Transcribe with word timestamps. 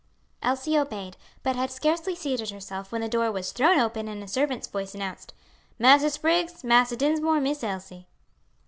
Elsie 0.41 0.75
obeyed, 0.79 1.15
but 1.43 1.55
had 1.55 1.69
scarcely 1.69 2.15
seated 2.15 2.49
herself 2.49 2.91
when 2.91 3.01
the 3.01 3.07
door 3.07 3.31
was 3.31 3.51
thrown 3.51 3.77
open 3.77 4.07
and 4.07 4.23
a 4.23 4.27
servant's 4.27 4.65
voice 4.65 4.95
announced, 4.95 5.31
"Massa 5.77 6.09
Spriggs, 6.09 6.63
Massa 6.63 6.95
Dinsmore 6.95 7.35
and 7.35 7.43
Miss 7.43 7.63
Elsie." 7.63 8.07